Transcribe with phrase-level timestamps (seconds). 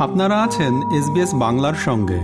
[0.00, 2.20] আপনারা আছেন এসবিএস বাংলার সঙ্গে।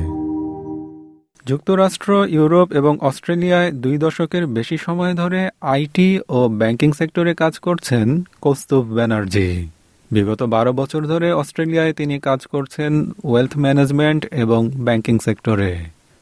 [1.47, 8.23] যুক্তরাষ্ট্র, ইউরোপ এবং অস্ট্রেলিয়ায় দুই দশকের বেশি সময় ধরে আইটি ও ব্যাংকিং সেক্টরে কাজ করছেন
[8.41, 9.69] কৌস্তুভ ব্যানার্জি।
[10.11, 15.79] বিগত বারো বছর ধরে অস্ট্রেলিয়ায় তিনি কাজ করছেন ওয়েলথ ম্যানেজমেন্ট এবং ব্যাংকিং সেক্টরে।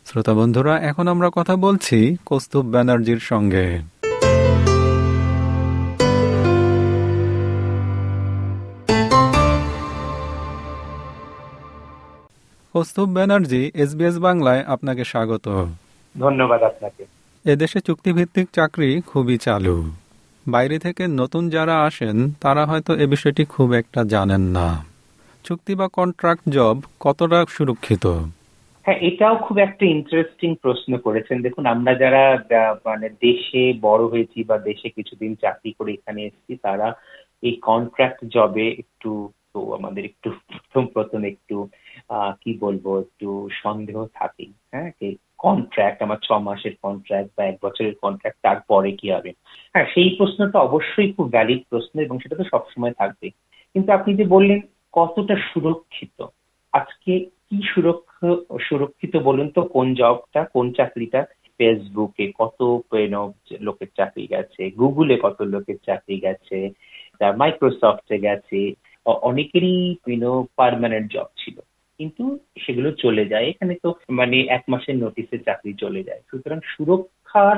[0.06, 3.93] শ্রোতা বন্ধুরা, এখন আমরা কথা বলছি কৌস্তুভ ব্যানার্জির সঙ্গে।
[12.74, 15.66] কৌস্তুভ ব্যানার্জি এসবিএস বাংলায় আপনাকে স্বাগত।
[16.20, 17.04] ধন্যবাদ আপনাকে।
[17.52, 19.90] এদেশে চুক্তিভিত্তিক চাকরি খুবই চালু।
[20.48, 24.84] বাইরে থেকে নতুন যারা আসেন তারা হয়তো এ বিষয়টি খুব একটা জানেন না।
[25.44, 28.06] চুক্তি বা কন্ট্রাক্ট জব কতটা সুরক্ষিত?
[28.84, 32.44] হ্যাঁ এটাও খুব একটা ইন্টারেস্টিং প্রশ্ন করেছেন। দেখুন আমরা যারা
[32.84, 36.94] মানে দেশে বড় হয়েছি বা দেশে কিছুদিন চাকরি করে এখানে এসেছি তারা
[37.42, 41.68] এই কন্ট্রাক্ট জবে একটু তো আমাদের একটু প্রথম প্রথম একটু
[42.42, 43.28] কি বলব, একটু
[43.62, 44.90] সন্দেহ থাকেই। হ্যাঁ
[45.44, 49.30] কন্ট্রাক্ট আমার ছ মাসের কন্ট্রাক্ট বা এক বছরের কন্ট্রাক্ট তারপরে কি হবে?
[49.72, 53.26] হ্যাঁ সেই প্রশ্নটা অবশ্যই খুব ভ্যালিড প্রশ্ন এবং সেটা তো সবসময় থাকবে
[53.74, 54.60] কিন্তু আপনি যে বললেন
[54.92, 56.18] কতটা সুরক্ষিত,
[56.72, 57.12] আজকে
[57.48, 58.30] কি সুরক্ষা,
[58.68, 61.20] সুরক্ষিত বলুন তো, কোন জবটা, কোন চাকরিটা?
[61.58, 62.58] ফেসবুকে কত
[63.60, 66.58] লোকের চাকরি গেছে গুগলে কত লোকের চাকরি গেছে
[67.36, 68.60] মাইক্রোসফটে গেছে
[69.28, 69.76] অনেকেরই
[70.56, 71.56] পারমানেন্ট জব ছিল।
[71.98, 77.56] কিন্তু সেগুলো চলে যায়। এখানে তো মানে এক মাসের নোটিসে চাকরি চলে যায়। সুতরাং সুরক্ষার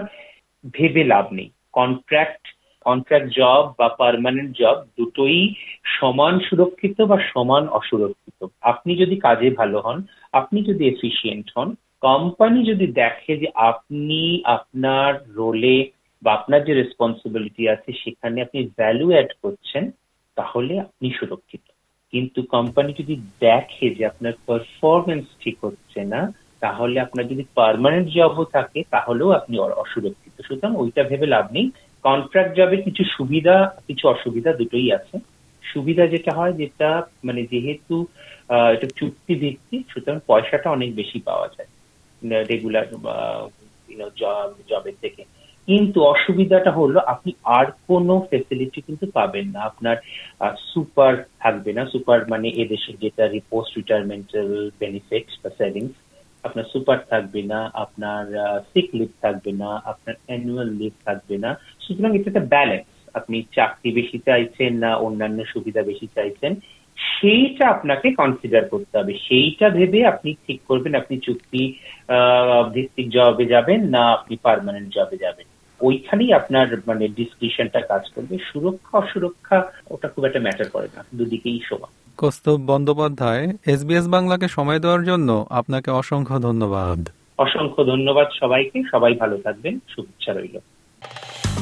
[0.72, 2.46] ভেবে লাভ নেই। কন্ট্রাক্ট
[2.80, 5.54] কন্ট্রাক্ট জব বা পারমানেন্ট জব দুটোই
[6.00, 10.02] সমান সুরক্ষিত বা সমান অসুরক্ষিত। আপনি যদি কাজে ভালো হন,
[10.32, 15.90] আপনি যদি এফিসিয়েন্ট হন কোম্পানি যদি দেখে যে আপনি আপনার রোলে
[16.22, 19.90] বা আপনার যে রেসপন্সিবিলিটি আছে, সেখানে আপনি ভ্যালু অ্যাড করছেন,
[20.34, 21.60] তাহলে আপনি সুরক্ষিত।
[22.12, 26.20] কিন্তু কোম্পানি যদি দেখে যে আপনার পারফরমেন্স ঠিক হচ্ছে না,
[26.60, 31.70] তাহলে আপনার যদি পারমানেন্ট জবও থাকে, তাহলেও আপনি অসুরক্ষিত। সুতরাং ওইটা ভেবে লাভ নেই।
[32.02, 33.56] কন্ট্রাক্ট জবে কিছু সুবিধা,
[33.86, 35.16] কিছু অসুবিধা দুটোই আছে।
[35.62, 37.96] সুবিধা যেটা হয়, যেটা মানে যেহেতু
[38.74, 41.70] এটা চুক্তি ভিত্তিক সুতরাং পয়সাটা অনেক বেশি পাওয়া যায়।
[42.44, 42.86] রেগুলার
[44.70, 45.24] জবের থেকে।
[45.66, 49.96] কিন্তু অসুবিধাটা হলো আপনি আর কোনো ফেসিলিটি কিন্তু পাবেন না। আপনার
[50.72, 55.94] সুপার থাকবে না। সুপার মানে এদেশে যেটা পোস্ট রিটায়ারমেন্টাল বেনিফিট বা সেভিংস
[56.42, 58.24] আপনার সুপার থাকবে না। আপনার
[58.72, 61.50] সিক লিভ থাকবে না। আপনার অ্যানুয়াল লিভ থাকবে না।
[61.80, 66.54] সুতরাং এটা একটা ব্যালেন্স আপনি চাকরি বেশি চাইছেন না, অন্যান্য সুবিধা বেশি চাইছেন,
[66.96, 71.62] সেইটা আপনাকে কনসিডার করতে হবে। সেইটা ভেবে আপনি ঠিক করবেন। আপনি চুক্তি
[72.74, 75.46] ভিত্তিক জবে যাবেন না আপনি পারমানেন্ট জবে যাবেন।
[75.80, 81.60] ওইখানেই আপনার মানে ডিসক্রিপশনটা কাজ করবে। সুরক্ষা অসুরক্ষা ওটা খুব একটা ম্যাটার করে না। দুদিকেই
[81.68, 89.14] সমান। কৌস্তব বন্দ্যোপাধ্যায় এসবিএস বাংলাকে সময় দেওয়ার জন্য আপনাকে অসংখ্য ধন্যবাদ। অসংখ্য ধন্যবাদ সবাইকে। সবাই
[89.14, 90.58] ভালো থাকবেন। শুভেচ্ছা রইল।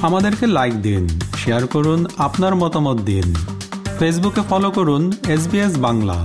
[0.02, 3.34] আমাদেরকে লাইক দিন শেয়ার করুন আপনার মতামত দিন।
[3.98, 6.24] ফেসবুকে ফলো করুন এসবিএস বাংলা।